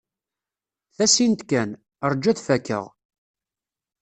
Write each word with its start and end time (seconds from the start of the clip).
Tasint 0.95 1.41
kan. 1.49 1.69
Rju 2.11 2.29
ad 2.31 2.39
fakkeɣ. 2.45 2.85